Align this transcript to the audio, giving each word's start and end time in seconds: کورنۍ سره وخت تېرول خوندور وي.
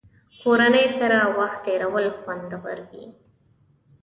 کورنۍ 0.41 0.85
سره 0.97 1.17
وخت 1.37 1.59
تېرول 1.65 2.05
خوندور 2.21 2.77
وي. 2.89 3.05